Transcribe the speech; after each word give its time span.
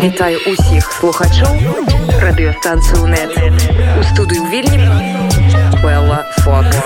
Вітаю 0.00 0.38
усіх 0.46 0.92
слухачоў 0.92 1.50
радыёстанцыю 2.24 3.04
нет 3.04 3.36
у 3.98 4.02
студыю 4.08 4.48
вільні 4.48 4.78
Белла 5.82 6.24
Фокс. 6.40 6.78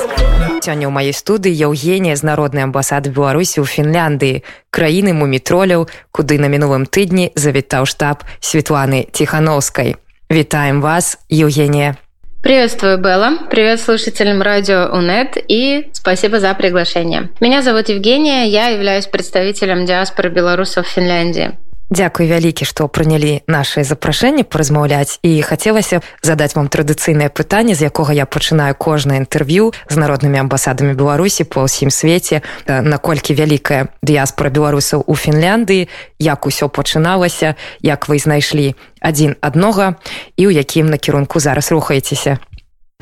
Сёння 0.65 0.89
ў 0.89 0.91
маёй 0.91 1.15
студыі 1.15 1.55
Яўгенія 1.55 2.17
з 2.17 2.27
народнай 2.27 2.67
амбасады 2.67 3.15
Беларусі 3.15 3.63
ў 3.63 3.71
Фінляндыі, 3.71 4.43
краіны 4.75 5.15
мумітроляў, 5.15 5.87
куды 6.11 6.43
на 6.43 6.51
мінулым 6.51 6.91
тыдні 6.91 7.31
завітаў 7.39 7.87
штаб 7.87 8.27
Светланы 8.41 9.07
Тихановскай. 9.13 9.95
Вітаем 10.27 10.83
вас, 10.83 11.19
Евгения. 11.31 11.95
Приветствую, 12.43 12.99
Белла. 12.99 13.47
Привет 13.51 13.81
слушателям 13.81 14.43
радио 14.43 14.91
УНЕТ 14.91 15.39
и 15.47 15.91
спасибо 15.93 16.41
за 16.41 16.53
приглашение. 16.55 17.31
Меня 17.39 17.63
зовут 17.63 17.89
Евгения, 17.91 18.49
я 18.49 18.69
являюсь 18.69 19.07
представителем 19.07 19.87
диаспоры 19.87 20.31
белорусов 20.31 20.87
в 20.87 20.91
Финляндии. 20.91 21.53
Дзякуй 21.93 22.27
вялікі, 22.33 22.65
што 22.65 22.89
прынялі 22.89 23.45
нашае 23.45 23.85
запрашэнне 23.85 24.49
паразмаўляць 24.49 25.21
і 25.21 25.37
хацелася 25.45 26.01
задаць 26.25 26.57
вам 26.57 26.73
традыцыйнае 26.73 27.29
пытанне, 27.29 27.77
з 27.77 27.93
якога 27.93 28.17
я 28.17 28.25
пачынаю 28.25 28.73
кожнае 28.73 29.21
інтэрв'ю 29.21 29.69
з 29.93 29.97
народнымі 30.01 30.41
амбасадамі 30.49 30.97
Беларусі 30.97 31.45
па 31.45 31.69
ўсім 31.69 31.93
свеце, 31.93 32.41
наколькі 32.65 33.37
вялікая 33.37 33.93
дыяспора 34.01 34.49
беларусаў 34.49 35.05
у 35.05 35.15
Фінляндыі, 35.15 35.93
як 36.17 36.49
усё 36.49 36.73
пачыналася, 36.73 37.53
як 37.85 38.09
вы 38.09 38.17
знайшлі 38.17 38.73
адзін 39.05 39.37
аднога 39.45 40.01
і 40.41 40.49
ў 40.49 40.57
якім 40.57 40.89
накірунку 40.89 41.37
зараз 41.37 41.69
рухаецеся. 41.69 42.41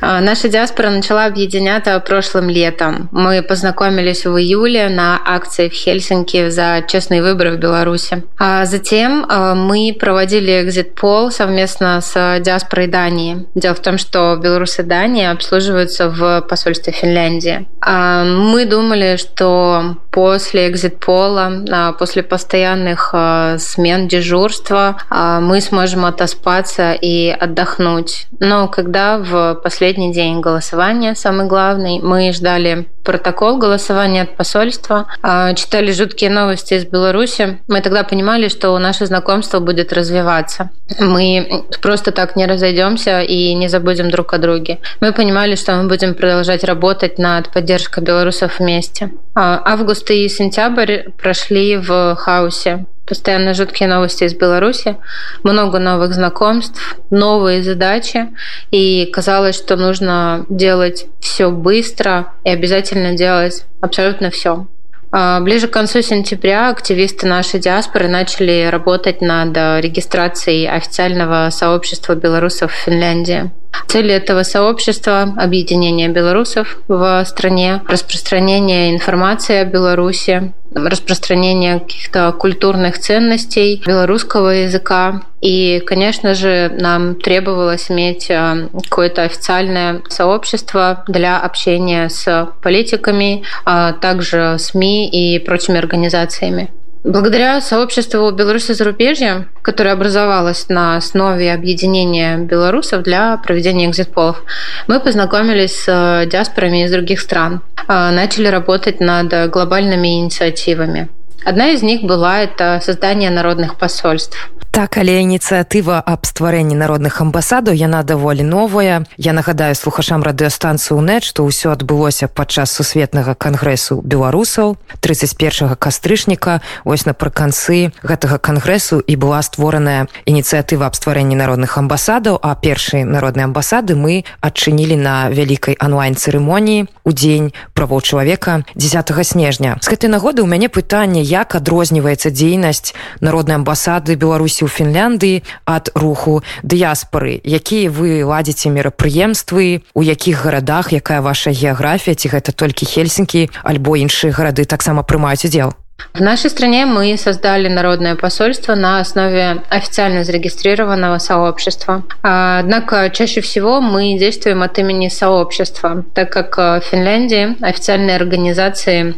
А, 0.01 0.19
наша 0.21 0.49
диаспора 0.49 0.89
начала 0.89 1.25
объединяться 1.25 1.99
прошлым 1.99 2.49
летом. 2.49 3.09
Мы 3.11 3.41
познакомились 3.41 4.25
в 4.25 4.37
июле 4.37 4.89
на 4.89 5.19
акции 5.23 5.69
в 5.69 5.73
Хельсинки 5.73 6.49
за 6.49 6.83
честные 6.87 7.21
выборы 7.21 7.51
в 7.51 7.59
Беларуси. 7.59 8.23
А 8.39 8.65
затем 8.65 9.25
а, 9.29 9.55
мы 9.55 9.95
проводили 9.97 10.61
экзит-пол 10.63 11.31
совместно 11.31 12.01
с 12.01 12.39
диаспорой 12.39 12.87
Дании. 12.87 13.45
Дело 13.55 13.75
в 13.75 13.81
том, 13.81 13.97
что 13.97 14.35
белорусы 14.41 14.83
Дании 14.83 15.25
обслуживаются 15.25 16.09
в 16.09 16.41
посольстве 16.41 16.91
Финляндии. 16.91 17.67
Мы 17.85 18.65
думали, 18.65 19.17
что 19.17 19.97
после 20.11 20.69
экзит-пола, 20.69 21.93
после 21.99 22.23
постоянных 22.23 23.13
смен 23.57 24.07
дежурства 24.07 24.97
мы 25.09 25.61
сможем 25.61 26.05
отоспаться 26.05 26.93
и 26.93 27.29
отдохнуть. 27.29 28.27
Но 28.39 28.67
когда 28.67 29.17
в 29.17 29.55
последний 29.55 29.92
последний 29.93 30.13
день 30.13 30.41
голосования, 30.41 31.13
самый 31.13 31.45
главный. 31.45 31.99
Мы 31.99 32.33
ждали 32.33 32.87
протокол 33.03 33.59
голосования 33.59 34.23
от 34.23 34.35
посольства, 34.35 35.05
а, 35.21 35.53
читали 35.53 35.91
жуткие 35.91 36.31
новости 36.31 36.73
из 36.73 36.85
Беларуси. 36.85 37.59
Мы 37.67 37.81
тогда 37.81 38.03
понимали, 38.03 38.47
что 38.47 38.79
наше 38.79 39.05
знакомство 39.05 39.59
будет 39.59 39.93
развиваться. 39.93 40.71
Мы 40.99 41.65
просто 41.81 42.11
так 42.11 42.35
не 42.35 42.47
разойдемся 42.47 43.21
и 43.21 43.53
не 43.53 43.67
забудем 43.67 44.09
друг 44.09 44.33
о 44.33 44.39
друге. 44.39 44.79
Мы 44.99 45.13
понимали, 45.13 45.53
что 45.55 45.75
мы 45.75 45.87
будем 45.87 46.15
продолжать 46.15 46.63
работать 46.63 47.19
над 47.19 47.51
поддержкой 47.51 48.03
белорусов 48.03 48.59
вместе. 48.59 49.11
А, 49.35 49.61
август 49.63 50.09
и 50.09 50.27
сентябрь 50.27 51.11
прошли 51.21 51.77
в 51.77 52.15
хаосе 52.15 52.85
постоянно 53.05 53.53
жуткие 53.53 53.89
новости 53.89 54.23
из 54.23 54.33
Беларуси, 54.33 54.97
много 55.43 55.79
новых 55.79 56.13
знакомств, 56.13 56.97
новые 57.09 57.63
задачи, 57.63 58.29
и 58.71 59.09
казалось, 59.11 59.55
что 59.55 59.75
нужно 59.75 60.45
делать 60.49 61.07
все 61.19 61.49
быстро 61.51 62.33
и 62.43 62.49
обязательно 62.49 63.13
делать 63.13 63.65
абсолютно 63.81 64.29
все. 64.29 64.67
А, 65.11 65.39
ближе 65.41 65.67
к 65.67 65.71
концу 65.71 66.01
сентября 66.01 66.69
активисты 66.69 67.27
нашей 67.27 67.59
диаспоры 67.59 68.07
начали 68.07 68.67
работать 68.71 69.21
над 69.21 69.55
регистрацией 69.55 70.67
официального 70.67 71.49
сообщества 71.51 72.15
белорусов 72.15 72.71
в 72.71 72.75
Финляндии. 72.75 73.51
Цель 73.87 74.11
этого 74.11 74.43
сообщества– 74.43 75.33
объединение 75.37 76.09
белорусов 76.09 76.79
в 76.87 77.23
стране, 77.25 77.81
распространение 77.87 78.91
информации 78.93 79.57
о 79.57 79.65
Беларуси, 79.65 80.53
распространение 80.73 81.79
каких-то 81.79 82.31
культурных 82.31 82.97
ценностей 82.97 83.81
белорусского 83.85 84.49
языка. 84.49 85.21
И, 85.41 85.81
конечно 85.85 86.33
же, 86.33 86.71
нам 86.79 87.15
требовалось 87.15 87.91
иметь 87.91 88.29
э, 88.29 88.69
какое-то 88.89 89.23
официальное 89.23 90.01
сообщество 90.09 91.03
для 91.07 91.39
общения 91.39 92.09
с 92.09 92.49
политиками, 92.61 93.43
а 93.65 93.93
также 93.93 94.55
СМИ 94.57 95.09
и 95.09 95.39
прочими 95.39 95.77
организациями. 95.77 96.71
Благодаря 97.03 97.59
сообществу 97.59 98.31
Беларуси 98.31 98.71
зарубежья, 98.71 99.49
которое 99.61 99.91
образовалось 99.91 100.69
на 100.69 100.95
основе 100.95 101.51
объединения 101.51 102.37
белорусов 102.37 103.03
для 103.03 103.35
проведения 103.35 103.89
экзитполов, 103.89 104.41
мы 104.87 105.01
познакомились 105.01 105.83
с 105.83 105.85
э, 105.89 106.29
диаспорами 106.29 106.85
из 106.85 106.91
других 106.91 107.19
стран, 107.19 107.61
э, 107.75 108.09
начали 108.11 108.47
работать 108.47 109.01
над 109.01 109.49
глобальными 109.51 110.21
инициативами. 110.21 111.09
Одна 111.43 111.71
из 111.71 111.81
них 111.81 112.03
была 112.03 112.39
это 112.39 112.79
создание 112.81 113.29
народных 113.29 113.75
посольств. 113.75 114.49
Так, 114.73 114.97
але 114.97 115.21
ініцыятыва 115.21 116.01
аб 116.01 116.25
стварэнні 116.25 116.73
народных 116.73 117.21
амбасадаў 117.21 117.77
яна 117.77 118.01
даволі 118.01 118.41
новая. 118.41 119.05
Я 119.21 119.33
нагадаю 119.37 119.77
слухашам 119.77 120.25
радыёстанцыю 120.25 120.97
нет, 120.97 121.21
што 121.21 121.45
ўсё 121.45 121.69
адбылося 121.69 122.25
падчас 122.25 122.73
сусветнага 122.73 123.37
кангрэсу 123.37 124.01
беларусаў 124.01 124.81
31 124.97 125.77
кастрычніка 125.77 126.65
вось 126.89 127.05
напрыканцы 127.05 127.93
гэтага 128.01 128.41
кангрэсу 128.41 128.97
і 128.97 129.13
была 129.13 129.45
створаная 129.45 130.09
ініцыятыва 130.25 130.89
аб 130.89 130.97
стварэнні 130.97 131.37
народных 131.37 131.77
амбасадаў, 131.77 132.41
а 132.41 132.57
першай 132.57 133.05
народнай 133.05 133.45
амбасады 133.45 133.93
мы 133.93 134.25
адчынілі 134.41 134.97
на 134.97 135.29
вялікай 135.29 135.77
онлайн-цырымоніі 135.77 136.89
у 137.05 137.11
дзень 137.13 137.53
правоў 137.77 138.01
чалавека 138.01 138.65
10 138.73 139.13
снежня. 139.21 139.77
З 139.85 139.93
гэтай 139.93 140.09
нагоды 140.09 140.41
ў 140.41 140.49
мяне 140.49 140.65
пытанне, 140.65 141.21
як 141.21 141.53
адрозніваецца 141.53 142.33
дзейнасць 142.33 142.97
народнай 143.21 143.61
амбасады 143.61 144.17
Беларусі 144.17 144.62
у 144.63 144.67
Фінляндыі 144.71 145.43
ад 145.65 145.91
руху 145.95 146.41
дыяспары 146.63 147.39
якія 147.43 147.91
вы 147.91 148.23
ладзіце 148.23 148.71
мерапрыемствы 148.71 149.83
у 149.93 150.01
якіх 150.03 150.43
гарадах 150.47 150.93
якая 150.95 151.21
ваша 151.21 151.51
геаграфія 151.51 152.15
ці 152.15 152.33
гэта 152.33 152.55
толькі 152.55 152.89
хельсінкі 152.89 153.49
альбо 153.63 153.99
іншыя 153.99 154.33
гарады 154.33 154.65
таксама 154.65 155.03
прымаюць 155.03 155.45
удзел 155.45 155.73
В 156.13 156.21
нашей 156.21 156.49
стране 156.49 156.85
мы 156.85 157.17
создали 157.17 157.67
народное 157.67 158.15
посольство 158.15 158.75
на 158.75 158.99
основе 158.99 159.63
официально 159.69 160.23
зарегистрированного 160.23 161.17
сообщества. 161.17 162.03
Однако 162.21 163.09
чаще 163.09 163.41
всего 163.41 163.81
мы 163.81 164.17
действуем 164.19 164.61
от 164.63 164.77
имени 164.77 165.07
сообщества, 165.07 166.03
так 166.13 166.31
как 166.31 166.57
в 166.57 166.81
Финляндии 166.81 167.55
официальные 167.61 168.15
организации 168.15 169.15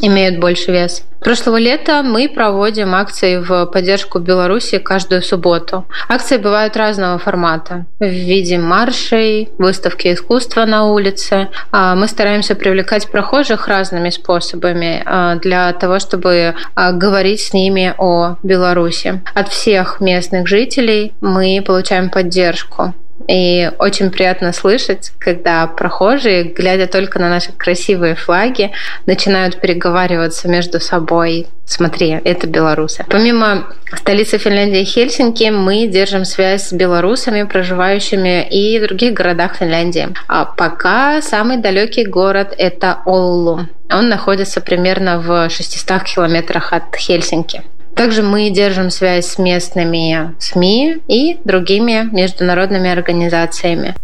имеют 0.00 0.38
больше 0.38 0.72
вес. 0.72 1.04
Прошлого 1.24 1.56
лета 1.56 2.02
мы 2.02 2.28
проводим 2.28 2.94
акции 2.94 3.38
в 3.38 3.64
поддержку 3.66 4.18
Беларуси 4.18 4.78
каждую 4.78 5.22
субботу. 5.22 5.86
Акции 6.06 6.36
бывают 6.36 6.76
разного 6.76 7.18
формата. 7.18 7.86
В 7.98 8.04
виде 8.04 8.58
маршей, 8.58 9.48
выставки 9.56 10.12
искусства 10.12 10.66
на 10.66 10.84
улице. 10.84 11.48
А, 11.72 11.94
мы 11.94 12.08
стараемся 12.08 12.54
привлекать 12.54 13.08
прохожих 13.10 13.68
разными 13.68 14.10
способами 14.10 15.02
а, 15.06 15.36
для 15.36 15.72
того, 15.72 15.98
чтобы 15.98 16.54
а, 16.74 16.92
говорить 16.92 17.40
с 17.40 17.54
ними 17.54 17.94
о 17.96 18.36
Беларуси. 18.42 19.22
От 19.34 19.48
всех 19.48 20.00
местных 20.00 20.46
жителей 20.46 21.14
мы 21.22 21.62
получаем 21.66 22.10
поддержку. 22.10 22.92
И 23.28 23.70
очень 23.78 24.10
приятно 24.10 24.52
слышать, 24.52 25.12
когда 25.18 25.66
прохожие, 25.66 26.44
глядя 26.44 26.86
только 26.86 27.18
на 27.18 27.28
наши 27.28 27.52
красивые 27.52 28.14
флаги, 28.16 28.72
начинают 29.06 29.60
переговариваться 29.60 30.48
между 30.48 30.80
собой. 30.80 31.46
Смотри, 31.64 32.20
это 32.24 32.46
белорусы. 32.46 33.04
Помимо 33.08 33.68
столицы 33.94 34.36
Финляндии 34.36 34.84
Хельсинки, 34.84 35.48
мы 35.50 35.86
держим 35.86 36.24
связь 36.24 36.68
с 36.68 36.72
белорусами, 36.72 37.44
проживающими 37.44 38.46
и 38.48 38.78
в 38.78 38.82
других 38.82 39.14
городах 39.14 39.56
Финляндии. 39.56 40.08
А 40.28 40.44
пока 40.44 41.22
самый 41.22 41.56
далекий 41.56 42.04
город— 42.04 42.54
это 42.58 42.98
Оллу. 43.06 43.66
Он 43.90 44.08
находится 44.08 44.60
примерно 44.60 45.18
в 45.20 45.48
600 45.48 46.02
километрах 46.02 46.72
от 46.72 46.94
Хельсинки. 46.96 47.62
Также 47.94 48.22
мы 48.22 48.50
держим 48.50 48.90
связь 48.90 49.26
с 49.26 49.38
местными 49.38 50.34
СМИ 50.38 51.02
и 51.08 51.38
другими 51.44 52.08
международными 52.12 52.90
организациями. 52.90 53.94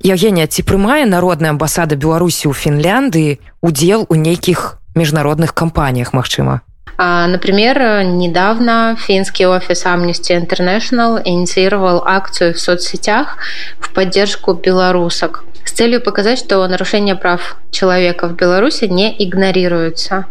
Евгения, 0.00 0.46
ці 0.46 0.62
прымае 0.62 1.10
народная 1.10 1.50
амбасада 1.50 1.98
Беларусі 1.98 2.46
ў 2.46 2.54
Фінляндыі 2.54 3.42
удзел 3.60 4.06
у 4.06 4.14
нейкіх 4.14 4.78
міжнародных 4.94 5.54
кампаніях, 5.54 6.14
магчыма? 6.14 6.62
Например, 6.98 8.04
недавно 8.04 8.96
финский 8.98 9.46
офис 9.46 9.86
Amnesty 9.86 10.34
International 10.34 11.20
инициировал 11.24 12.02
акцию 12.04 12.54
в 12.54 12.60
соцсетях 12.60 13.38
в 13.78 13.92
поддержку 13.92 14.54
белорусок 14.54 15.44
с 15.68 15.72
целью 15.72 16.00
показать, 16.00 16.38
что 16.38 16.66
нарушение 16.66 17.14
прав 17.14 17.56
человека 17.70 18.26
в 18.26 18.34
Беларуси 18.34 18.86
не 18.86 19.14
игнорируются. 19.22 20.24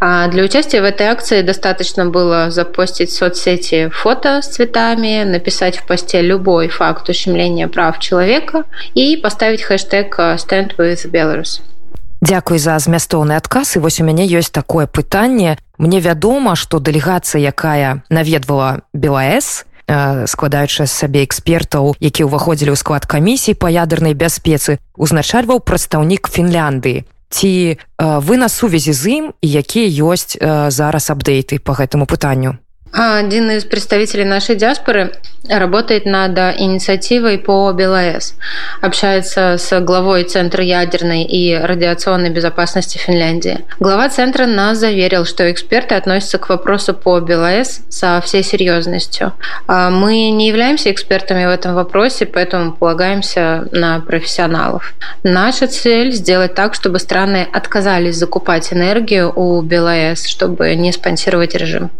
А 0.00 0.28
для 0.28 0.44
участия 0.44 0.80
в 0.80 0.84
этой 0.84 1.08
акции 1.08 1.42
достаточно 1.42 2.06
было 2.06 2.50
запостить 2.50 3.10
в 3.10 3.16
соцсети 3.16 3.90
фото 3.92 4.40
с 4.40 4.46
цветами, 4.46 5.24
написать 5.24 5.76
в 5.76 5.86
посте 5.86 6.22
любой 6.22 6.68
факт 6.68 7.08
ущемления 7.08 7.66
прав 7.66 7.98
человека 7.98 8.64
и 8.94 9.16
поставить 9.16 9.62
хэштег 9.62 10.16
«Stand 10.18 10.76
with 10.78 11.10
Belarus». 11.10 11.60
Дзякуй 12.22 12.56
за 12.56 12.78
змястоўны 12.78 13.36
адказ 13.36 13.76
і 13.76 13.84
вось 13.84 14.00
у 14.00 14.04
мяне 14.08 14.24
ёсць 14.24 14.48
такое 14.48 14.86
пытанне 14.86 15.58
мне 15.76 16.00
вядома 16.00 16.56
што 16.56 16.78
дэлегацыя 16.80 17.42
якая 17.52 18.00
наведвала 18.08 18.86
белаэс 18.94 19.66
складаючы 19.86 20.86
сабе 20.88 21.24
экспертаў 21.24 21.94
які 22.00 22.24
ўваходзілі 22.24 22.72
ў 22.72 22.78
склад 22.80 23.04
камісій 23.06 23.54
па 23.54 23.68
ядернай 23.68 24.16
бяспецы 24.16 24.80
узначальваў 24.96 25.60
прадстаўнік 25.60 26.28
фінляндыі. 26.28 27.04
Ці 27.34 27.78
вы 27.98 28.34
на 28.38 28.48
сувязі 28.48 28.92
з 28.92 29.02
ім 29.10 29.24
і 29.42 29.48
якія 29.48 29.88
ёсць 30.06 30.38
зараз 30.40 31.10
апдейты 31.10 31.58
по 31.58 31.74
гэтаму 31.74 32.06
пытанню 32.06 32.63
Один 32.96 33.50
из 33.50 33.64
представителей 33.64 34.24
нашей 34.24 34.54
диаспоры 34.54 35.10
работает 35.48 36.06
над 36.06 36.38
инициативой 36.38 37.38
по 37.38 37.72
БелАЭС. 37.72 38.36
Общается 38.82 39.56
с 39.58 39.80
главой 39.80 40.22
Центра 40.22 40.62
ядерной 40.62 41.24
и 41.24 41.56
радиационной 41.56 42.30
безопасности 42.30 42.96
Финляндии. 42.96 43.64
Глава 43.80 44.08
Центра 44.10 44.46
нас 44.46 44.78
заверил, 44.78 45.24
что 45.24 45.50
эксперты 45.50 45.96
относятся 45.96 46.38
к 46.38 46.48
вопросу 46.48 46.94
по 46.94 47.18
БелАЭС 47.18 47.80
со 47.88 48.20
всей 48.20 48.44
серьезностью. 48.44 49.32
А 49.66 49.90
мы 49.90 50.30
не 50.30 50.46
являемся 50.46 50.92
экспертами 50.92 51.46
в 51.46 51.50
этом 51.50 51.74
вопросе, 51.74 52.26
поэтому 52.26 52.74
полагаемся 52.74 53.66
на 53.72 53.98
профессионалов. 53.98 54.94
Наша 55.24 55.66
цель– 55.66 56.12
сделать 56.12 56.54
так, 56.54 56.74
чтобы 56.74 57.00
страны 57.00 57.44
отказались 57.52 58.14
закупать 58.14 58.72
энергию 58.72 59.32
у 59.34 59.60
БелАЭС, 59.62 60.28
чтобы 60.28 60.76
не 60.76 60.92
спонсировать 60.92 61.56
режим. 61.56 61.90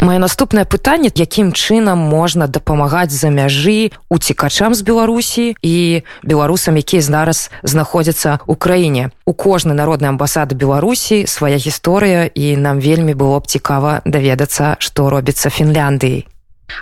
Мае 0.00 0.18
наступнае 0.18 0.64
пытанне 0.64 1.12
якім 1.14 1.52
чынам 1.52 1.98
можна 1.98 2.48
дапамагаць 2.50 3.14
за 3.14 3.30
мяжы 3.30 3.94
уцікачам 4.10 4.74
з 4.74 4.82
беларусі 4.82 5.54
і 5.62 6.02
беларусам 6.26 6.74
якія 6.82 7.02
зараз 7.02 7.50
знаходзяцца 7.62 8.42
ў 8.42 8.54
краіне. 8.58 9.14
У 9.22 9.32
кожнай 9.32 9.78
народнай 9.78 10.10
амбасады 10.10 10.58
беларусі 10.58 11.26
свая 11.30 11.62
гісторыя 11.62 12.26
і 12.26 12.56
нам 12.58 12.82
вельмі 12.82 13.14
было 13.14 13.38
б 13.38 13.46
цікава 13.46 14.02
даведацца 14.04 14.76
што 14.82 15.10
робіцца 15.14 15.50
фінляндыі 15.50 16.26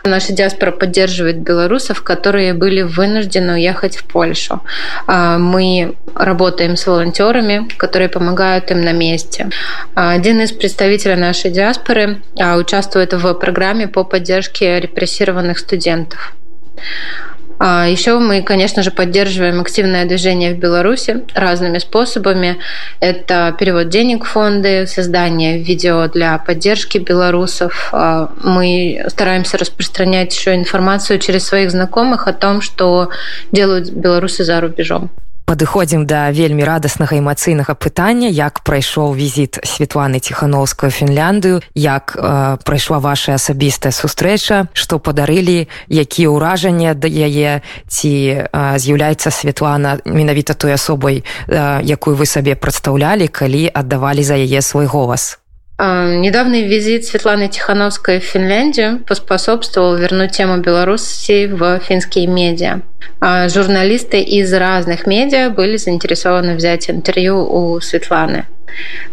Наша 0.05 0.33
диаспора 0.33 0.73
поддерживает 0.73 1.39
белорусов, 1.39 2.03
которые 2.03 2.55
были 2.55 2.83
вынуждены 2.83 3.55
уехать 3.55 3.97
в 3.97 4.05
Польшу. 4.05 4.61
А, 5.07 5.39
мы 5.39 5.95
работаем 6.15 6.77
с 6.77 6.87
волонтерами, 6.87 7.69
которые 7.77 8.09
помогают 8.09 8.71
им 8.71 8.83
на 8.83 8.93
месте. 8.93 9.49
А, 9.95 10.13
один 10.13 10.41
из 10.41 10.53
представителей 10.53 11.17
нашей 11.17 11.51
диаспоры 11.51 12.23
а, 12.39 12.57
участвует 12.57 13.13
в 13.13 13.35
программе 13.35 13.87
по 13.87 14.05
поддержке 14.05 14.81
репрессированных 14.81 15.59
студентов. 15.59 16.33
А 17.65 17.87
Еще 17.87 18.19
мы, 18.19 18.43
конечно 18.43 18.83
же, 18.83 18.91
поддерживаем 18.91 19.61
активное 19.61 20.05
движение 20.05 20.53
в 20.53 20.59
Беларуси 20.59 21.23
разными 21.33 21.79
способами. 21.79 22.59
Это 22.99 23.55
перевод 23.57 23.89
денег 23.89 24.25
в 24.25 24.29
фонды, 24.31 24.89
создание 24.89 25.63
видео 25.63 26.09
для 26.09 26.39
поддержки 26.39 26.99
белорусов. 26.99 27.91
А 27.93 28.33
мы 28.43 29.05
стараемся 29.07 29.59
распространять 29.59 30.35
еще 30.37 30.57
информацию 30.57 31.21
через 31.21 31.47
своих 31.47 31.71
знакомых 31.71 32.27
о 32.27 32.33
том, 32.33 32.63
что 32.63 33.11
делают 33.53 33.91
белорусы 33.91 34.43
за 34.43 34.61
рубежом. 34.61 35.13
Падыходзім 35.53 36.09
да 36.09 36.33
вельмі 36.33 36.65
радаснага 36.65 37.21
эмацыйнага 37.21 37.77
пытання 37.77 38.33
як 38.33 38.65
прайшоў 38.65 39.13
візіт 39.13 39.61
святланы 39.69 40.17
ціхановскую 40.17 40.89
фінляндыю 40.89 41.61
як 41.77 42.17
э, 42.17 42.57
прайшла 42.65 43.05
ваша 43.05 43.37
асабістая 43.37 43.93
сустрэча 43.93 44.73
што 44.73 44.97
падарылі 44.97 45.69
якія 45.93 46.33
ўражанні 46.33 46.97
да 46.97 47.05
яе 47.05 47.61
ці 47.85 48.13
э, 48.33 48.49
з'яўляецца 48.81 49.29
Святлана 49.29 50.01
менавіта 50.09 50.57
той 50.57 50.73
асобай 50.73 51.21
э, 51.21 51.85
якую 51.85 52.17
вы 52.17 52.25
сабе 52.25 52.57
прадстаўлялі 52.57 53.29
калі 53.29 53.69
аддавалі 53.69 54.25
за 54.25 54.41
яе 54.41 54.65
свой 54.65 54.89
голас 54.89 55.42
Недавний 55.79 56.63
визит 56.63 57.05
Светланы 57.05 57.49
Тихановской 57.49 58.21
в 58.21 58.25
Финляндию 58.25 59.01
поспособствовал 59.01 59.97
вернуть 59.97 60.33
тему 60.33 60.59
Беларуси 60.59 61.47
в 61.47 61.81
финские 61.81 62.27
медиа. 62.27 62.83
Журналисты 63.49 64.21
из 64.21 64.53
разных 64.53 65.07
медиа 65.07 65.51
были 65.51 65.77
заинтересованы 65.77 66.55
взять 66.55 66.89
интервью 66.89 67.43
у 67.43 67.81
Светланы. 67.81 68.47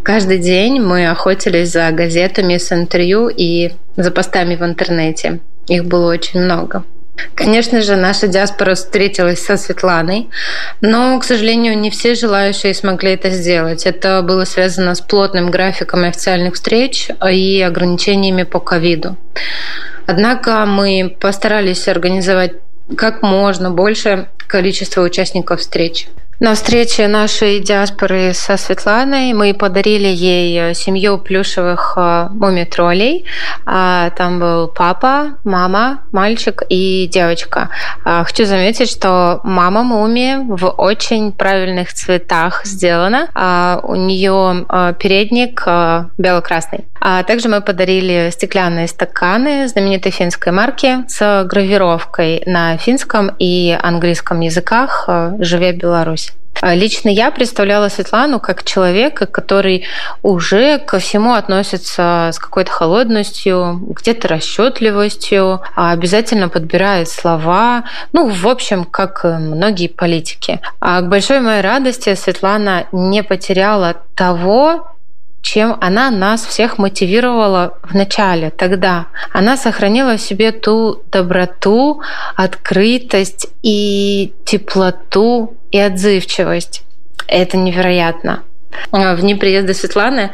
Каждый 0.04 0.38
день 0.38 0.80
мы 0.80 1.10
охотились 1.10 1.72
за 1.72 1.90
газетами 1.92 2.58
с 2.58 2.72
интервью 2.72 3.30
и 3.30 3.72
за 3.98 4.12
постами 4.12 4.56
в 4.56 4.64
интернете. 4.64 5.40
Их 5.68 5.86
было 5.86 6.12
очень 6.12 6.40
много. 6.42 6.84
Конечно 7.36 7.82
же, 7.82 7.96
наша 7.96 8.28
диаспора 8.28 8.76
встретилась 8.76 9.44
со 9.44 9.58
Светланой, 9.58 10.30
но, 10.82 11.20
к 11.20 11.24
сожалению, 11.24 11.78
не 11.78 11.90
все 11.90 12.16
желающие 12.16 12.74
смогли 12.74 13.14
это 13.14 13.30
сделать. 13.30 13.86
Это 13.86 14.22
было 14.22 14.46
связано 14.46 14.96
с 14.96 15.02
плотным 15.02 15.52
графиком 15.52 16.04
официальных 16.04 16.56
встреч 16.56 17.10
и 17.32 17.62
ограничениями 17.62 18.44
по 18.44 18.60
ковиду. 18.60 19.18
Однако 20.06 20.66
мы 20.66 21.16
постарались 21.20 21.88
организовать 21.88 22.54
как 22.96 23.22
можно 23.22 23.72
больше 23.72 24.30
количество 24.48 25.02
участников 25.02 25.60
встреч. 25.60 26.08
На 26.40 26.56
встрече 26.56 27.10
нашей 27.10 27.60
диаспоры 27.60 28.32
со 28.34 28.56
Светланой 28.56 29.34
мы 29.34 29.54
подарили 29.54 30.08
ей 30.08 30.74
семью 30.74 31.18
плюшевых 31.18 31.96
э, 31.98 32.30
мумитролей. 32.32 33.26
А, 33.66 34.10
там 34.12 34.40
был 34.40 34.70
папа, 34.70 35.32
мама, 35.44 36.00
мальчик 36.14 36.64
и 36.70 37.10
девочка. 37.12 37.70
А, 38.06 38.24
хочу 38.24 38.46
заметить, 38.46 38.90
что 38.90 39.42
мама 39.44 39.84
муми 39.84 40.38
в 40.48 40.70
очень 40.70 41.34
правильных 41.34 41.94
цветах 41.94 42.66
сделана. 42.66 43.28
А, 43.36 43.82
у 43.84 43.96
нее 43.96 44.66
э, 44.70 44.94
передник 44.98 45.62
э, 45.66 46.06
бело-красный. 46.18 46.86
А 47.02 47.24
также 47.24 47.50
мы 47.50 47.60
подарили 47.60 48.30
стеклянные 48.32 48.88
стаканы 48.88 49.68
знаменитой 49.68 50.14
финской 50.14 50.54
марки 50.54 51.04
с 51.10 51.44
гравировкой 51.44 52.44
на 52.46 52.78
финском 52.80 53.36
и 53.38 53.78
английском 53.80 54.40
языках 54.40 55.08
«Живе 55.40 55.74
Беларусь». 55.74 56.34
А 56.62 56.76
лично 56.76 57.08
я 57.10 57.32
представляла 57.32 57.88
Светлану 57.88 58.40
как 58.40 58.64
человека, 58.64 59.26
который 59.26 59.86
уже 60.24 60.78
ко 60.80 61.00
всему 61.00 61.34
относится 61.34 62.32
с 62.34 62.40
какой-то 62.40 62.72
холодностью, 62.72 63.80
где-то 63.98 64.28
расчетливостью, 64.28 65.62
а 65.76 65.92
обязательно 65.92 66.50
подбирает 66.50 67.08
слова. 67.08 67.86
Ну, 68.12 68.28
в 68.28 68.48
общем, 68.48 68.84
как 68.84 69.24
многие 69.24 69.88
политики. 69.88 70.60
А 70.82 71.00
к 71.02 71.08
большой 71.08 71.40
моей 71.40 71.62
радости 71.62 72.14
Светлана 72.16 72.88
не 72.92 73.24
потеряла 73.24 73.96
того, 74.16 74.99
чем 75.50 75.78
она 75.82 76.12
нас 76.12 76.46
всех 76.46 76.78
мотивировала 76.78 77.74
в 77.82 77.96
начале, 77.96 78.52
тогда. 78.52 79.08
Она 79.32 79.58
сохранила 79.58 80.16
в 80.16 80.22
себе 80.22 80.52
ту 80.52 81.02
доброту, 81.12 82.04
открытость 82.36 83.48
и 83.64 84.36
теплоту 84.46 85.58
и 85.72 85.80
отзывчивость. 85.80 86.84
Это 87.26 87.58
невероятно. 87.58 88.44
В 88.92 89.22
дни 89.22 89.34
приезда 89.34 89.74
Светланы 89.74 90.30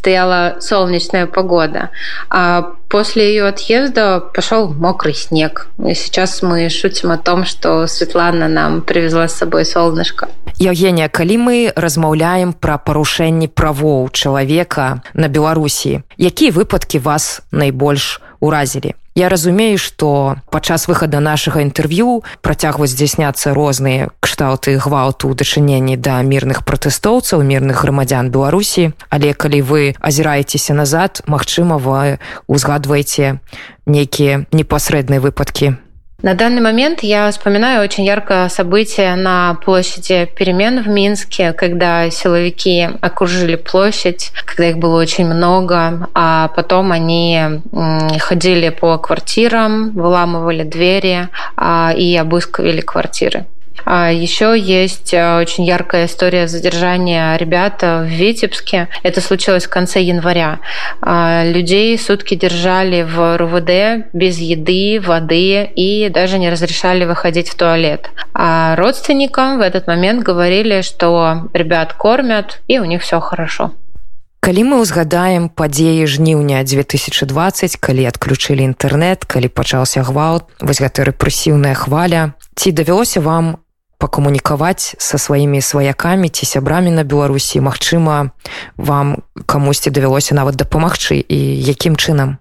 стояла 0.00 0.56
солнечная 0.60 1.26
погода, 1.26 1.90
а 2.30 2.74
после 2.88 3.28
ее 3.30 3.46
отъезда 3.46 4.20
пошел 4.20 4.68
мокрый 4.72 5.14
снег. 5.14 5.68
И 5.84 5.94
сейчас 5.94 6.42
мы 6.42 6.68
шутим 6.68 7.10
о 7.10 7.18
том, 7.18 7.44
что 7.44 7.86
Светлана 7.86 8.48
нам 8.48 8.82
привезла 8.82 9.28
с 9.28 9.34
собой 9.34 9.64
солнышко. 9.64 10.28
Евгения, 10.58 11.08
калі 11.08 11.36
мы 11.36 11.72
размаўляем 11.76 12.54
пра 12.56 12.78
парушэнні 12.78 13.52
правоў 13.52 14.08
чалавека 14.08 15.02
на 15.12 15.28
Беларусі, 15.28 16.00
якія 16.16 16.50
выпадкі 16.52 16.98
вас 16.98 17.42
найбольш 17.52 18.20
уразілі? 18.40 18.94
Я 19.13 19.27
разумею, 19.27 19.77
што 19.77 20.39
падчас 20.47 20.87
выхада 20.87 21.19
нашага 21.19 21.59
інтэрв'ю 21.67 22.23
працягваюць 22.39 22.95
здзяйсняцца 22.95 23.51
розныя 23.51 24.07
кшталты 24.23 24.79
гвалту 24.79 25.27
ў 25.27 25.35
дачыненні 25.35 25.99
да 25.99 26.23
мірных 26.23 26.63
пратэстоўцаў 26.63 27.43
мірных 27.43 27.83
грамадзян 27.83 28.31
беларусі. 28.31 28.95
Але 29.11 29.35
калі 29.35 29.59
вы 29.67 29.83
азіраецеся 29.99 30.71
назад 30.71 31.27
магчыма 31.27 31.75
вы 31.75 32.23
узгадваеце 32.47 33.43
нейкія 33.83 34.47
непасрэдныя 34.55 35.19
выпадкі 35.19 35.75
На 36.21 36.35
данный 36.35 36.61
момент 36.61 37.01
я 37.01 37.31
вспоминаю 37.31 37.81
очень 37.81 38.05
яркое 38.05 38.47
событие 38.49 39.15
на 39.15 39.55
площади 39.65 40.29
перемен 40.35 40.83
в 40.83 40.87
Минске, 40.87 41.51
когда 41.51 42.11
силовики 42.11 42.89
окружили 43.01 43.55
площадь, 43.55 44.31
когда 44.45 44.69
их 44.69 44.77
было 44.77 45.01
очень 45.01 45.25
много, 45.25 46.09
а 46.13 46.49
потом 46.49 46.91
они 46.91 47.61
ходили 48.19 48.69
по 48.69 48.99
квартирам, 48.99 49.91
выламывали 49.91 50.61
двери 50.61 51.27
а, 51.57 51.91
и 51.97 52.15
обыскивали 52.15 52.81
квартиры. 52.81 53.45
А 53.84 54.10
еще 54.10 54.58
есть 54.58 55.14
э, 55.14 55.38
очень 55.38 55.64
яркая 55.64 56.06
история 56.06 56.48
задержания 56.48 57.36
ребят 57.36 57.82
в 57.82 58.04
Витебске. 58.06 58.88
Это 59.04 59.20
случилось 59.20 59.66
в 59.66 59.70
конце 59.70 60.02
января. 60.02 60.58
А, 61.00 61.44
людей 61.44 61.96
сутки 61.96 62.34
держали 62.34 63.02
в 63.02 63.36
РУВД 63.38 64.12
без 64.12 64.38
еды, 64.38 65.00
воды 65.00 65.70
и 65.76 66.08
даже 66.08 66.38
не 66.38 66.50
разрешали 66.50 67.04
выходить 67.04 67.48
в 67.48 67.54
туалет. 67.54 68.10
А 68.34 68.74
родственникам 68.74 69.58
в 69.58 69.60
этот 69.60 69.86
момент 69.86 70.24
говорили, 70.24 70.80
что 70.80 71.48
ребят 71.52 71.92
кормят 71.92 72.62
и 72.66 72.80
у 72.80 72.84
них 72.84 73.02
все 73.02 73.20
хорошо. 73.20 73.70
Калі 74.46 74.62
мы 74.62 74.76
ўзгадаем 74.78 75.50
падзеі 75.50 76.06
жніўня 76.06 76.62
2020 76.62 77.82
калі 77.82 78.06
адключылі 78.06 78.62
інтэрнэт 78.62 79.26
калі 79.26 79.50
пачаўся 79.50 80.06
гвалт 80.06 80.46
вось 80.62 80.78
гэта 80.78 81.02
рэпрэсіўная 81.02 81.74
хваля 81.74 82.38
ці 82.54 82.70
давялося 82.70 83.18
вам 83.18 83.58
пакамунікаваць 84.00 84.94
са 84.98 85.18
сваімі 85.18 85.60
сваякамі 85.60 86.28
ці 86.28 86.46
сябрамі 86.46 86.90
на 86.90 87.04
беларусі 87.04 87.60
Мачыма 87.60 88.30
вам 88.76 89.22
камусьці 89.46 89.90
давялося 89.90 90.34
нават 90.34 90.56
дапамагчы 90.56 91.20
і 91.20 91.40
якім 91.64 91.96
чынам 91.96 92.36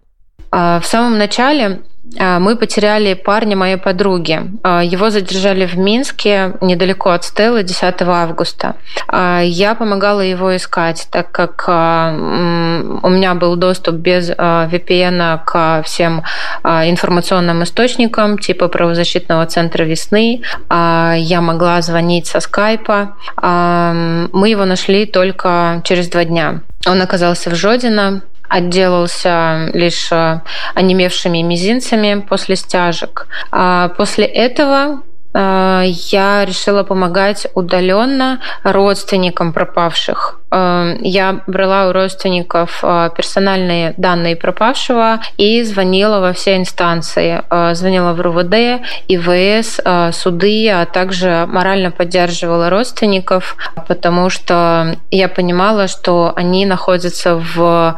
В 0.51 0.83
самом 0.85 1.19
начале 1.19 1.81
А, 2.19 2.41
мы 2.41 2.57
потеряли 2.57 3.15
парня 3.15 3.57
моей 3.57 3.77
подруги. 3.77 4.43
А, 4.63 4.83
его 4.83 5.11
задержали 5.11 5.67
в 5.67 5.77
Минске, 5.79 6.55
недалеко 6.61 7.11
от 7.11 7.25
Стеллы, 7.25 7.63
10 7.63 8.03
августа. 8.03 8.77
А, 9.07 9.41
я 9.41 9.75
помогала 9.75 10.21
его 10.21 10.57
искать, 10.57 11.09
так 11.11 11.31
как 11.31 11.65
у 11.69 13.09
меня 13.09 13.35
был 13.35 13.57
доступ 13.57 13.97
без 13.97 14.31
VPN 14.31 15.41
к 15.45 15.83
всем 15.85 16.23
информационным 16.65 17.63
источникам, 17.63 18.39
типа 18.39 18.69
правозащитного 18.69 19.47
центра 19.47 19.85
весны. 19.85 20.43
Я 20.71 21.41
могла 21.41 21.83
звонить 21.83 22.27
со 22.27 22.41
скайпа. 22.41 23.17
Мы 23.41 24.49
его 24.49 24.65
нашли 24.65 25.07
только 25.07 25.83
через 25.85 26.09
два 26.09 26.25
дня. 26.25 26.61
Он 26.87 27.01
оказался 27.03 27.51
в 27.51 27.55
Жодино, 27.55 28.23
отделался 28.51 29.71
лишь 29.73 30.11
э, 30.11 30.41
онемевшими 30.75 31.39
мизинцами 31.39 32.21
после 32.29 32.57
стяжек. 32.57 33.29
А 33.53 33.91
после 33.91 34.25
этого 34.25 35.03
э, 35.33 35.83
я 35.87 36.45
решила 36.45 36.83
помогать 36.83 37.47
удаленно 37.55 38.41
родственникам 38.65 39.53
пропавших. 39.53 40.41
Э, 40.51 40.97
я 41.01 41.43
брала 41.47 41.87
у 41.87 41.93
родственников 41.93 42.81
персональные 43.17 43.95
данные 43.97 44.35
пропавшего 44.35 45.21
и 45.37 45.63
звонила 45.63 46.19
во 46.19 46.33
все 46.33 46.57
инстанции. 46.57 47.45
Звонила 47.75 48.15
в 48.15 48.21
РУВД, 48.21 48.83
ИВС, 49.07 49.81
суды, 50.17 50.69
а 50.71 50.87
также 50.87 51.47
морально 51.47 51.93
поддерживала 51.93 52.69
родственников, 52.69 53.57
потому 53.87 54.29
что 54.29 54.97
я 55.13 55.29
понимала, 55.29 55.87
что 55.87 56.33
они 56.35 56.67
находятся 56.67 57.37
в 57.37 57.97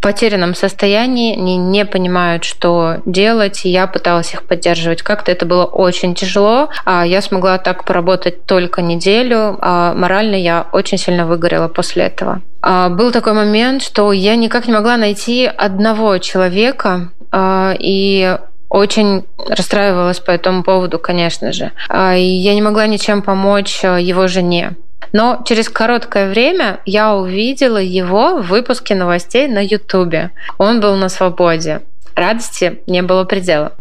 потерянном 0.00 0.54
состоянии, 0.54 1.36
они 1.36 1.56
не 1.56 1.84
понимают, 1.84 2.44
что 2.44 2.96
делать, 3.04 3.64
и 3.64 3.70
я 3.70 3.86
пыталась 3.86 4.32
их 4.32 4.44
поддерживать. 4.44 5.02
Как-то 5.02 5.32
это 5.32 5.46
было 5.46 5.64
очень 5.64 6.14
тяжело. 6.14 6.68
А 6.84 7.04
я 7.04 7.20
смогла 7.20 7.58
так 7.58 7.84
поработать 7.84 8.44
только 8.44 8.82
неделю, 8.82 9.58
а 9.60 9.94
морально 9.94 10.36
я 10.36 10.66
очень 10.72 10.98
сильно 10.98 11.26
выгорела 11.26 11.68
после 11.68 12.04
этого. 12.04 12.42
А 12.62 12.88
был 12.88 13.12
такой 13.12 13.32
момент, 13.32 13.82
что 13.82 14.12
я 14.12 14.36
никак 14.36 14.66
не 14.66 14.72
могла 14.72 14.96
найти 14.96 15.46
одного 15.46 16.18
человека, 16.18 17.10
а, 17.30 17.74
и 17.78 18.38
очень 18.68 19.24
расстраивалась 19.48 20.20
по 20.20 20.30
этому 20.30 20.62
поводу, 20.62 20.98
конечно 20.98 21.52
же. 21.52 21.72
И 21.90 22.20
я 22.20 22.54
не 22.54 22.62
могла 22.62 22.86
ничем 22.86 23.22
помочь 23.22 23.82
его 23.82 24.28
жене. 24.28 24.76
Но 25.12 25.42
через 25.46 25.68
короткое 25.68 26.30
время 26.30 26.80
я 26.84 27.14
увидела 27.14 27.78
его 27.78 28.38
в 28.38 28.48
выпуске 28.48 28.94
новостей 28.94 29.48
на 29.48 29.64
Ютубе. 29.64 30.30
Он 30.58 30.80
был 30.80 30.96
на 30.96 31.08
свободе. 31.08 31.82
Радости 32.14 32.80
не 32.86 33.02
было 33.02 33.24
предела. 33.24 33.72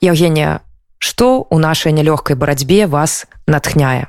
Евгения, 0.00 0.60
что 0.98 1.46
у 1.50 1.58
нашей 1.58 1.92
нелегкой 1.92 2.36
борьбе 2.36 2.86
вас 2.86 3.26
натхняе? 3.46 4.08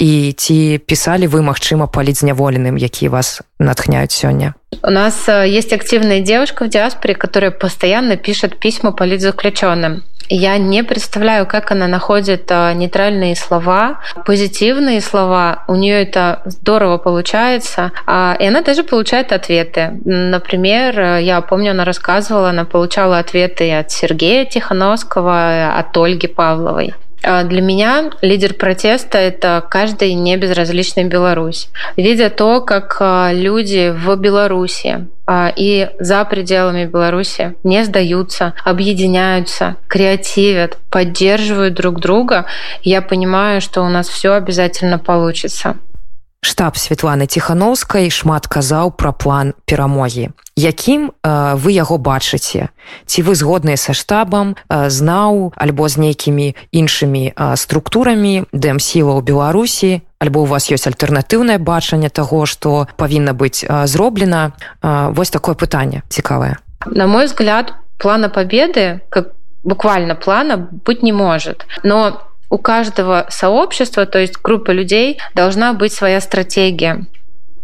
І 0.00 0.32
ці 0.32 0.80
писали 0.86 1.26
вы 1.28 1.42
магчыма 1.44 1.86
палізняволеным 1.86 2.80
якія 2.80 3.10
вас 3.10 3.42
натхняют 3.58 4.12
сёння 4.12 4.54
у 4.82 4.90
нас 4.90 5.28
э, 5.28 5.46
есть 5.46 5.72
активная 5.72 6.20
девушка 6.20 6.64
в 6.64 6.68
диаспоре 6.68 7.14
которая 7.14 7.50
постоянно 7.50 8.16
пишет 8.16 8.58
письма 8.58 8.92
политзаключенным 8.92 10.02
я 10.36 10.58
не 10.58 10.82
представляю, 10.84 11.46
как 11.46 11.72
она 11.72 11.88
находит 11.88 12.50
а, 12.50 12.72
нейтральные 12.72 13.36
слова, 13.36 14.00
позитивные 14.24 15.00
слова. 15.00 15.64
У 15.68 15.74
нее 15.74 16.02
это 16.02 16.42
здорово 16.44 16.98
получается. 16.98 17.92
А, 18.06 18.36
и 18.38 18.46
она 18.46 18.62
даже 18.62 18.84
получает 18.84 19.32
ответы. 19.32 19.98
Например, 20.04 21.18
я 21.18 21.40
помню, 21.40 21.72
она 21.72 21.84
рассказывала, 21.84 22.50
она 22.50 22.64
получала 22.64 23.18
ответы 23.18 23.72
от 23.72 23.90
Сергея 23.90 24.44
Тихановского, 24.44 25.74
от 25.76 25.96
Ольги 25.96 26.28
Павловой. 26.28 26.94
А, 27.22 27.44
для 27.44 27.60
меня 27.60 28.10
лидер 28.22 28.54
протеста– 28.54 29.18
это 29.18 29.64
каждый 29.68 30.14
небезразличный 30.14 31.04
Беларусь. 31.04 31.68
Видя 31.96 32.30
то, 32.30 32.60
как 32.60 32.96
а, 33.00 33.32
люди 33.32 33.90
в 33.90 34.16
Беларуси 34.16 35.06
а, 35.26 35.52
и 35.54 35.90
за 35.98 36.24
пределами 36.24 36.86
Беларуси 36.86 37.54
не 37.62 37.84
сдаются, 37.84 38.54
объединяются, 38.64 39.76
креативят, 39.86 40.78
поддерживают 40.90 41.74
друг 41.74 42.00
друга, 42.00 42.46
я 42.82 43.02
понимаю, 43.02 43.60
что 43.60 43.82
у 43.82 43.88
нас 43.88 44.08
все 44.08 44.32
обязательно 44.32 44.98
получится. 44.98 45.76
Штаб 46.40 46.76
Светланы 46.76 47.26
ціхановскай 47.26 48.08
шмат 48.10 48.48
казаў 48.48 48.96
пра 48.96 49.12
план 49.12 49.52
перамогі. 49.64 50.32
Якім 50.56 51.12
э, 51.12 51.54
вы 51.56 51.72
яго 51.72 52.00
бачыце? 52.00 52.72
Ці 53.06 53.18
вы 53.22 53.34
згодныя 53.36 53.76
са 53.76 53.92
штабам 53.92 54.56
э, 54.56 54.88
знаў 54.88 55.52
альбо 55.56 55.88
з 55.88 55.96
нейкімі 56.00 56.56
іншымі 56.72 57.32
э, 57.32 57.56
структурамі 57.56 58.48
дэмсіла 58.52 59.16
ў 59.16 59.20
беларусі? 59.20 60.00
Альбо 60.20 60.44
у 60.44 60.48
вас 60.48 60.72
ёсць 60.72 60.88
альтэрнатыўнае 60.88 61.60
бачанне 61.60 62.08
таго 62.08 62.44
што 62.48 62.88
павінна 62.96 63.36
быць 63.36 63.64
э, 63.64 63.86
зроблена? 63.86 64.56
Э, 64.80 65.12
вось 65.12 65.30
такое 65.30 65.54
пытанне 65.54 66.02
цікавае. 66.08 66.56
На 66.88 67.06
мой 67.06 67.28
взгляд 67.28 67.76
плана 68.00 68.28
победы 68.28 69.00
как 69.10 69.36
буквально 69.62 70.14
плана 70.16 70.56
быть 70.56 71.02
не 71.02 71.12
может. 71.12 71.66
Но 71.84 72.29
у 72.50 72.58
каждого 72.58 73.26
сообщества, 73.30 74.04
то 74.06 74.18
есть 74.18 74.40
группы 74.42 74.72
людей, 74.72 75.18
должна 75.34 75.72
быть 75.72 75.92
своя 75.92 76.20
стратегия 76.20 77.06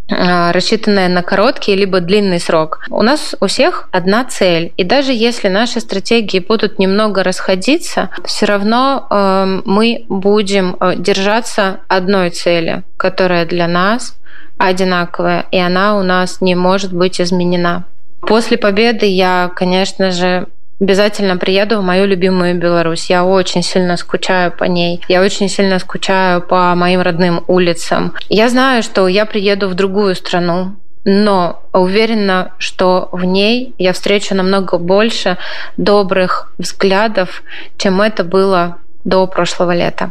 а, 0.09 0.53
рассчитанная 0.53 1.09
на 1.09 1.23
короткий 1.23 1.75
либо 1.75 2.01
длинный 2.01 2.39
срок. 2.39 2.85
У 2.91 3.03
нас 3.03 3.35
у 3.41 3.47
всех 3.47 3.89
одна 3.91 4.25
цель. 4.25 4.73
И 4.77 4.85
даже 4.85 5.13
если 5.13 5.49
наши 5.49 5.81
стратегии 5.81 6.39
будут 6.39 6.79
немного 6.79 7.25
расходиться, 7.25 8.11
все 8.25 8.47
равно 8.47 9.07
э, 9.11 9.63
мы 9.65 10.05
будем 10.09 10.77
э, 10.79 10.95
держаться 10.97 11.81
одной 11.89 12.31
цели, 12.31 12.85
которая 12.97 13.47
для 13.47 13.67
нас 13.67 14.17
одинаковая, 14.59 15.47
и 15.51 15.59
она 15.59 15.99
у 15.99 16.03
нас 16.03 16.41
не 16.41 16.55
может 16.55 16.93
быть 16.93 17.21
изменена. 17.21 17.85
После 18.21 18.57
победы 18.57 19.07
я, 19.07 19.51
конечно 19.55 20.13
же, 20.13 20.47
обязательно 20.81 21.37
приеду 21.37 21.79
в 21.79 21.83
мою 21.83 22.07
любимую 22.07 22.59
Беларусь. 22.59 23.11
Я 23.11 23.25
очень 23.25 23.63
сильно 23.63 23.97
скучаю 23.97 24.53
по 24.53 24.65
ней. 24.65 25.03
Я 25.09 25.23
очень 25.23 25.49
сильно 25.49 25.79
скучаю 25.79 26.43
по 26.43 26.75
моим 26.75 27.01
родным 27.01 27.45
улицам. 27.47 28.15
Я 28.29 28.49
знаю, 28.49 28.83
что 28.83 29.09
я 29.09 29.27
приеду 29.27 29.69
в 29.69 29.75
другую 29.75 30.15
страну, 30.15 30.77
но 31.05 31.63
уверена, 31.73 32.53
что 32.59 33.09
в 33.13 33.25
ней 33.25 33.75
я 33.79 33.93
встречу 33.93 34.35
намного 34.35 34.79
больше 34.79 35.39
добрых 35.77 36.53
взглядов, 36.59 37.43
чем 37.79 38.01
это 38.03 38.25
было 38.25 38.79
до 39.05 39.27
прошлого 39.27 39.75
лета. 39.75 40.11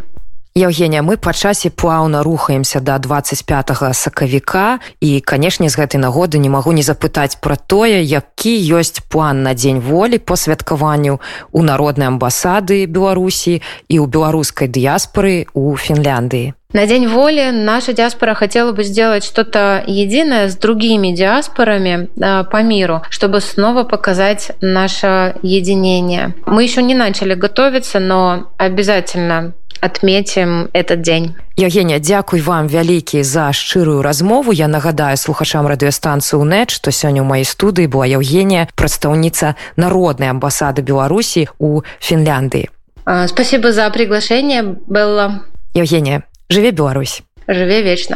Евгения 0.57 1.01
мы 1.01 1.17
па 1.17 1.33
часе 1.33 1.69
плаўна 1.69 2.23
рухаемся 2.23 2.79
до 2.79 2.97
25 2.97 3.71
сакавіка 3.91 4.79
і 5.01 5.19
канешне 5.19 5.67
з 5.67 5.75
гэтай 5.75 5.99
нагоды 5.99 6.39
не 6.39 6.47
магу 6.47 6.71
не 6.71 6.79
запытаць 6.79 7.35
пра 7.43 7.59
тое 7.59 7.99
які 7.99 8.55
ёсць 8.79 9.03
план 9.11 9.43
на 9.43 9.51
дзень 9.51 9.83
волі 9.83 10.15
по 10.17 10.39
святкаванню 10.39 11.19
у 11.51 11.61
народнай 11.61 12.07
амбасады 12.07 12.87
беларусі 12.87 13.59
і 13.91 13.99
ў 13.99 14.07
беларускай 14.07 14.71
дыяспоры 14.71 15.51
у 15.51 15.75
фінляндыі 15.75 16.55
На 16.71 16.85
День 16.87 17.07
воли 17.07 17.51
наша 17.51 17.93
диаспора 17.93 18.33
хотела 18.33 18.71
бы 18.71 18.83
сделать 18.83 19.23
что-то 19.23 19.83
единое 19.87 20.47
с 20.49 20.57
другими 20.57 21.15
диаспорами 21.15 22.09
э, 22.17 22.43
по 22.43 22.63
миру, 22.63 23.01
чтобы 23.09 23.39
снова 23.39 23.83
показать 23.83 24.51
наше 24.59 25.35
единение. 25.41 26.33
Мы 26.45 26.63
еще 26.63 26.83
не 26.83 26.93
начали 26.93 27.33
готовиться, 27.33 27.99
но 27.99 28.51
обязательно 28.57 29.53
отметим 29.85 30.69
этот 30.73 31.01
дзень 31.01 31.35
Евгения 31.57 31.99
дзякуй 31.99 32.41
вам 32.41 32.67
вялікі 32.67 33.23
за 33.23 33.53
шчырую 33.53 34.01
размову. 34.01 34.51
Я 34.51 34.67
нагадаю 34.67 35.15
слухачам 35.17 35.67
радыёстанцыі 35.67 36.43
нет 36.43 36.69
што 36.69 36.91
сёння 36.91 37.21
ў 37.21 37.27
маёй 37.29 37.45
студыі 37.45 37.87
была 37.87 38.05
Евгения 38.05 38.67
прадстаўніца 38.75 39.55
народнай 39.77 40.29
амбасады 40.29 40.81
беларусі 40.81 41.47
у 41.59 41.81
фінляндыі. 42.01 42.69
Спасибо 43.27 43.71
за 43.71 43.89
приглашение 43.89 44.63
было 44.63 45.45
евгения 45.75 46.23
жыве 46.49 46.71
Беларусь. 46.71 47.21
Жыве 47.47 47.81
вечна 47.83 48.13